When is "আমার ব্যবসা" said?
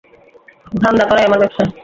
1.27-1.63